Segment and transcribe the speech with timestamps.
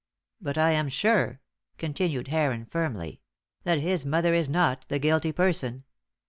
[0.41, 1.41] But I am sure,"
[1.77, 3.21] continued Heron, firmly,
[3.65, 5.83] "that his mother is not the guilty person.